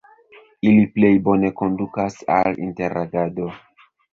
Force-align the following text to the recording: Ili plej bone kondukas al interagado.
Ili 0.69 0.85
plej 0.95 1.11
bone 1.27 1.51
kondukas 1.61 2.17
al 2.41 2.59
interagado. 2.69 3.51